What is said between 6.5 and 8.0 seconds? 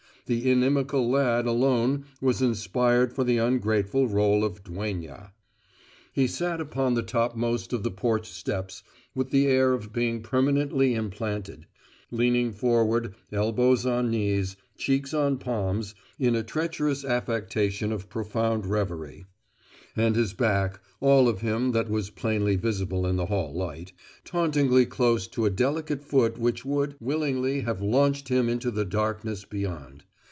upon the topmost of the